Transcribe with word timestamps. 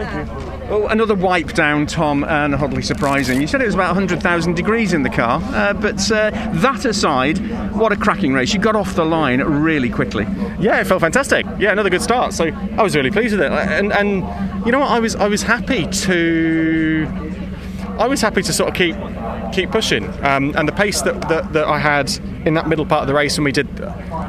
Well, 0.00 0.86
another 0.88 1.14
wipe 1.14 1.52
down, 1.52 1.86
Tom, 1.86 2.24
and 2.24 2.54
oddly 2.54 2.82
surprising. 2.82 3.40
You 3.40 3.46
said 3.46 3.60
it 3.60 3.66
was 3.66 3.74
about 3.74 3.88
100,000 3.88 4.54
degrees 4.54 4.92
in 4.92 5.02
the 5.02 5.10
car, 5.10 5.40
uh, 5.46 5.72
but 5.74 6.10
uh, 6.10 6.30
that 6.30 6.84
aside, 6.84 7.38
what 7.74 7.92
a 7.92 7.96
cracking 7.96 8.32
race. 8.32 8.54
You 8.54 8.60
got 8.60 8.76
off 8.76 8.94
the 8.94 9.04
line 9.04 9.40
really 9.40 9.90
quickly. 9.90 10.24
Yeah, 10.58 10.80
it 10.80 10.86
felt 10.86 11.00
fantastic. 11.00 11.44
Yeah, 11.58 11.72
another 11.72 11.90
good 11.90 12.02
start. 12.02 12.32
So 12.32 12.46
I 12.46 12.82
was 12.82 12.94
really 12.94 13.10
pleased 13.10 13.36
with 13.36 13.42
it. 13.42 13.52
And, 13.52 13.92
and 13.92 14.66
you 14.66 14.72
know 14.72 14.80
what? 14.80 14.90
I 14.90 15.00
was 15.00 15.16
I 15.16 15.28
was 15.28 15.42
happy 15.42 15.86
to 15.86 17.08
I 17.98 18.06
was 18.06 18.20
happy 18.20 18.42
to 18.42 18.52
sort 18.52 18.70
of 18.70 18.74
keep 18.76 18.96
keep 19.52 19.70
pushing. 19.70 20.04
Um, 20.24 20.54
and 20.56 20.68
the 20.68 20.72
pace 20.72 21.02
that, 21.02 21.28
that, 21.28 21.52
that 21.52 21.66
I 21.66 21.78
had 21.78 22.10
in 22.46 22.54
that 22.54 22.68
middle 22.68 22.86
part 22.86 23.02
of 23.02 23.08
the 23.08 23.14
race 23.14 23.36
when 23.36 23.44
we 23.44 23.52
did 23.52 23.66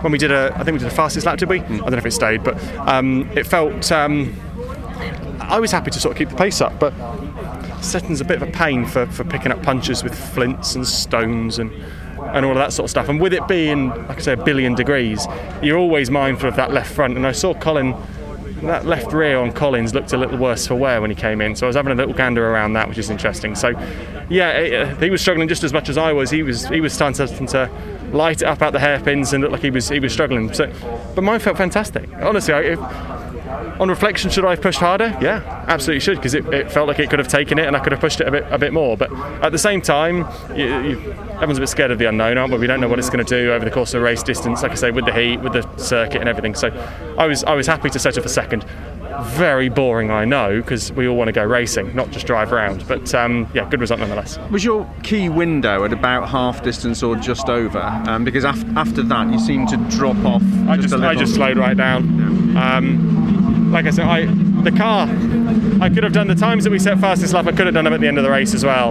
when 0.02 0.12
we 0.12 0.18
did 0.18 0.32
a 0.32 0.52
I 0.56 0.64
think 0.64 0.74
we 0.74 0.80
did 0.80 0.88
a 0.88 0.96
fastest 0.96 1.26
lap, 1.26 1.38
did 1.38 1.50
we? 1.50 1.60
I 1.60 1.68
don't 1.68 1.92
know 1.92 1.98
if 1.98 2.06
it 2.06 2.12
stayed, 2.12 2.44
but 2.44 2.62
um, 2.88 3.30
it 3.36 3.46
felt. 3.46 3.92
Um, 3.92 4.36
I 5.52 5.60
was 5.60 5.72
happy 5.72 5.92
to 5.92 6.00
sort 6.00 6.14
of 6.14 6.18
keep 6.18 6.30
the 6.30 6.36
pace 6.36 6.62
up, 6.62 6.80
but 6.80 6.94
Sutton's 7.82 8.22
a 8.22 8.26
bit 8.26 8.42
of 8.42 8.48
a 8.48 8.52
pain 8.52 8.86
for, 8.86 9.06
for 9.08 9.24
picking 9.24 9.52
up 9.52 9.62
punches 9.64 10.04
with 10.04 10.18
flints 10.18 10.76
and 10.76 10.88
stones 10.88 11.60
and 11.60 11.72
and 12.34 12.46
all 12.46 12.52
of 12.52 12.58
that 12.58 12.72
sort 12.72 12.86
of 12.86 12.90
stuff. 12.90 13.10
And 13.10 13.20
with 13.20 13.34
it 13.34 13.46
being, 13.48 13.90
like 13.90 14.18
I 14.18 14.20
say, 14.20 14.34
a 14.34 14.38
billion 14.38 14.76
degrees, 14.76 15.28
you're 15.62 15.78
always 15.78 16.10
mindful 16.10 16.48
of 16.50 16.56
that 16.56 16.72
left 16.72 16.94
front. 16.94 17.18
And 17.18 17.28
I 17.28 17.32
saw 17.32 17.54
Colin, 17.54 17.94
that 18.64 18.86
left 18.86 19.12
rear 19.12 19.38
on 19.38 19.52
Collins 19.52 19.94
looked 19.94 20.14
a 20.14 20.18
little 20.18 20.38
worse 20.38 20.68
for 20.68 20.76
wear 20.76 21.02
when 21.02 21.10
he 21.10 21.16
came 21.16 21.42
in. 21.42 21.56
So 21.56 21.66
I 21.66 21.68
was 21.68 21.76
having 21.76 21.92
a 21.92 21.96
little 21.96 22.14
gander 22.14 22.48
around 22.48 22.74
that, 22.74 22.88
which 22.88 22.98
is 22.98 23.10
interesting. 23.10 23.56
So, 23.56 23.70
yeah, 24.30 24.52
it, 24.52 24.74
uh, 24.74 24.96
he 24.98 25.10
was 25.10 25.22
struggling 25.22 25.48
just 25.48 25.64
as 25.64 25.74
much 25.74 25.90
as 25.90 25.98
I 25.98 26.14
was. 26.14 26.30
He 26.30 26.44
was 26.44 26.68
he 26.68 26.80
was 26.80 26.94
starting 26.94 27.48
to, 27.48 27.70
light 28.14 28.42
it 28.42 28.46
up 28.46 28.62
out 28.62 28.74
the 28.74 28.80
hairpins 28.80 29.32
and 29.32 29.42
looked 29.42 29.54
like 29.54 29.62
he 29.62 29.72
was 29.72 29.90
he 29.90 30.00
was 30.00 30.14
struggling. 30.14 30.54
So, 30.54 30.72
but 31.16 31.24
mine 31.24 31.40
felt 31.40 31.58
fantastic. 31.58 32.12
Honestly, 32.14 32.54
I, 32.54 32.76
on 33.80 33.90
reflection, 33.90 34.30
should 34.30 34.46
I 34.46 34.52
have 34.52 34.62
pushed 34.62 34.80
harder? 34.80 35.18
Yeah, 35.22 35.66
absolutely 35.68 36.00
should 36.02 36.18
because 36.18 36.34
it, 36.34 36.46
it, 36.54 36.72
felt 36.72 36.88
like 36.88 37.00
it 37.00 37.10
could 37.10 37.20
have 37.20 37.28
taken 37.28 37.60
it 37.60 37.68
and 37.68 37.76
I 37.76 37.80
could 37.80 37.92
have 37.92 38.02
pushed 38.02 38.22
it 38.22 38.28
a 38.28 38.32
bit 38.32 38.46
a 38.50 38.58
bit 38.58 38.74
more. 38.74 38.98
But 38.98 39.12
at 39.44 39.52
the 39.52 39.58
same 39.58 39.82
time, 39.82 40.28
you, 40.56 40.66
you, 40.66 41.00
everyone's 41.34 41.58
a 41.58 41.62
bit 41.62 41.70
scared 41.70 41.92
of 41.92 42.00
the 42.00 42.06
unknown, 42.06 42.38
aren't 42.38 42.54
we? 42.54 42.60
We 42.60 42.68
don't 42.68 42.82
know 42.82 42.88
what 42.88 43.00
it's 43.00 43.10
going 43.10 43.26
to 43.26 43.30
do 43.30 43.52
over 43.52 43.66
the 43.66 43.72
course 43.72 43.94
of 43.94 44.02
a 44.02 44.04
race 44.04 44.24
distance. 44.24 44.64
Like 44.64 44.72
I 44.72 44.76
say, 44.76 44.92
with 44.92 45.06
the 45.06 45.14
heat, 45.14 45.38
with 45.38 45.54
the 45.54 45.78
circuit 45.78 46.20
and 46.20 46.30
everything. 46.30 46.56
So 46.56 46.70
I 47.18 47.26
was 47.26 47.44
I 47.44 47.54
was 47.54 47.68
happy 47.68 47.90
to 47.90 48.00
settle 48.00 48.24
for 48.24 48.30
second. 48.30 48.66
Very 49.24 49.70
boring, 49.70 50.10
I 50.10 50.26
know, 50.26 50.62
because 50.62 50.92
we 50.94 51.08
all 51.08 51.18
want 51.18 51.28
to 51.28 51.34
go 51.34 51.44
racing, 51.44 51.94
not 51.94 52.12
just 52.12 52.26
drive 52.26 52.54
around. 52.54 52.88
But 52.88 53.14
um, 53.14 53.48
yeah, 53.54 53.70
good 53.70 53.82
result 53.82 54.00
nonetheless. 54.00 54.40
Was 54.50 54.64
your 54.64 54.90
key 55.04 55.30
window 55.30 55.84
at 55.84 55.94
about 55.94 56.30
half 56.30 56.64
distance 56.64 57.04
or 57.04 57.16
just 57.18 57.50
over? 57.50 57.82
Um, 58.08 58.24
because 58.24 58.46
af- 58.46 58.64
after 58.78 59.04
that, 59.04 59.32
you 59.32 59.40
seemed 59.40 59.68
to 59.70 59.78
drop 59.98 60.18
off. 60.26 60.42
I 60.68 60.78
just, 60.78 60.90
just 60.90 61.04
I 61.04 61.14
just 61.14 61.36
slowed 61.36 61.58
right 61.58 61.76
down. 61.76 62.58
Um, 62.58 63.11
like 63.72 63.86
I 63.86 63.92
said, 63.92 64.06
I 64.06 64.26
the 64.64 64.72
car, 64.72 65.08
I 65.82 65.90
could 65.90 66.04
have 66.04 66.14
done 66.14 66.28
the 66.28 66.36
times 66.36 66.64
that 66.66 66.70
we 66.70 66.80
set 66.80 67.00
fastest 67.00 67.34
lap. 67.34 67.48
I 67.48 67.52
could 67.52 67.66
have 67.66 67.74
done 67.74 67.86
them 67.86 67.94
at 67.94 68.02
the 68.02 68.08
end 68.08 68.18
of 68.18 68.24
the 68.24 68.30
race 68.30 68.54
as 68.54 68.64
well. 68.64 68.90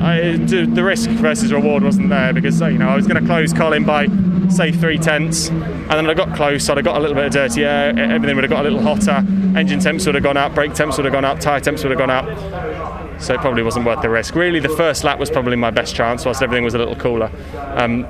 I, 0.00 0.36
the 0.36 0.82
risk 0.82 1.10
versus 1.10 1.52
reward 1.52 1.82
wasn't 1.82 2.08
there 2.08 2.32
because 2.32 2.60
you 2.60 2.78
know 2.78 2.88
I 2.88 2.96
was 2.96 3.06
going 3.06 3.20
to 3.20 3.26
close 3.26 3.52
Colin 3.52 3.84
by 3.84 4.06
say 4.48 4.72
three 4.72 4.98
tenths, 4.98 5.48
and 5.48 5.90
then 5.90 6.08
I 6.08 6.14
got 6.14 6.34
close, 6.34 6.68
I'd 6.68 6.78
have 6.78 6.84
got 6.84 6.96
a 6.96 7.00
little 7.00 7.14
bit 7.14 7.26
of 7.26 7.32
dirty 7.32 7.64
air, 7.64 7.90
everything 7.98 8.36
would 8.36 8.44
have 8.44 8.50
got 8.50 8.64
a 8.64 8.70
little 8.70 8.80
hotter, 8.80 9.24
engine 9.58 9.80
temps 9.80 10.06
would 10.06 10.14
have 10.14 10.24
gone 10.24 10.36
up, 10.36 10.54
brake 10.54 10.74
temps 10.74 10.96
would 10.96 11.04
have 11.04 11.12
gone 11.12 11.24
up, 11.24 11.40
tyre 11.40 11.60
temps 11.60 11.82
would 11.82 11.90
have 11.90 11.98
gone 11.98 12.10
up. 12.10 12.26
So 13.20 13.34
it 13.34 13.40
probably 13.40 13.64
wasn't 13.64 13.84
worth 13.84 14.00
the 14.00 14.08
risk. 14.08 14.36
Really, 14.36 14.60
the 14.60 14.68
first 14.68 15.02
lap 15.02 15.18
was 15.18 15.28
probably 15.28 15.56
my 15.56 15.70
best 15.70 15.94
chance, 15.94 16.24
whilst 16.24 16.40
everything 16.40 16.64
was 16.64 16.74
a 16.74 16.78
little 16.78 16.96
cooler. 16.96 17.30
Um, 17.56 18.06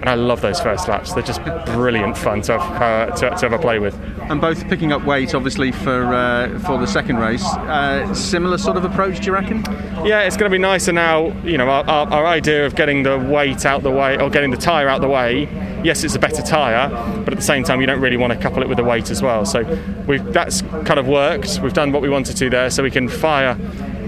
and 0.00 0.08
I 0.08 0.14
love 0.14 0.40
those 0.40 0.60
first 0.60 0.88
laps. 0.88 1.12
They're 1.12 1.22
just 1.22 1.44
brilliant 1.66 2.16
fun 2.16 2.40
to 2.42 2.58
have, 2.58 2.82
uh, 2.82 3.14
to, 3.16 3.30
to 3.30 3.48
have 3.48 3.52
a 3.52 3.58
play 3.58 3.78
with. 3.78 3.94
And 4.30 4.40
both 4.40 4.66
picking 4.68 4.92
up 4.92 5.04
weight, 5.04 5.34
obviously, 5.34 5.72
for 5.72 6.14
uh, 6.14 6.58
for 6.60 6.78
the 6.78 6.86
second 6.86 7.18
race. 7.18 7.44
Uh, 7.44 8.12
similar 8.14 8.56
sort 8.56 8.76
of 8.76 8.84
approach, 8.84 9.18
do 9.20 9.26
you 9.26 9.32
reckon? 9.32 9.62
Yeah, 10.06 10.22
it's 10.22 10.36
going 10.36 10.50
to 10.50 10.54
be 10.54 10.60
nicer 10.60 10.92
now. 10.92 11.26
You 11.42 11.58
know, 11.58 11.68
our, 11.68 11.84
our, 11.84 12.06
our, 12.08 12.26
idea 12.26 12.64
of 12.64 12.76
getting 12.76 13.02
the 13.02 13.18
weight 13.18 13.66
out 13.66 13.82
the 13.82 13.90
way 13.90 14.18
or 14.18 14.30
getting 14.30 14.50
the 14.50 14.56
tyre 14.56 14.88
out 14.88 15.02
the 15.02 15.08
way. 15.08 15.48
Yes, 15.84 16.04
it's 16.04 16.14
a 16.14 16.18
better 16.18 16.42
tyre, 16.42 16.88
but 17.24 17.32
at 17.32 17.36
the 17.36 17.44
same 17.44 17.64
time, 17.64 17.80
you 17.80 17.86
don't 17.86 18.00
really 18.00 18.16
want 18.16 18.32
to 18.32 18.38
couple 18.38 18.62
it 18.62 18.68
with 18.68 18.76
the 18.76 18.84
weight 18.84 19.10
as 19.10 19.20
well. 19.20 19.44
So 19.44 19.62
we've 20.06 20.24
that's 20.32 20.62
kind 20.62 20.98
of 20.98 21.08
worked. 21.08 21.60
We've 21.62 21.72
done 21.72 21.92
what 21.92 22.00
we 22.02 22.08
wanted 22.08 22.36
to 22.36 22.48
there, 22.48 22.70
so 22.70 22.82
we 22.82 22.90
can 22.90 23.08
fire 23.08 23.56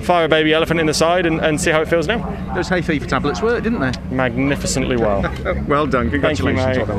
fire 0.03 0.25
a 0.25 0.29
baby 0.29 0.53
elephant 0.53 0.81
in 0.81 0.87
the 0.87 0.95
side 0.95 1.27
and, 1.27 1.41
and 1.41 1.61
see 1.61 1.71
how 1.71 1.81
it 1.81 1.89
feels 1.89 2.07
now. 2.07 2.19
Those 2.55 2.69
hay 2.69 2.83
fever 2.83 3.07
tablets 3.07 3.43
worked, 3.43 3.65
didn't 3.65 3.81
they? 3.81 3.93
Magnificently 4.15 4.97
well. 4.97 5.23
well 5.69 5.87
done. 5.87 6.11
Congratulations. 6.11 6.77
Thank 6.77 6.89
you, 6.89 6.95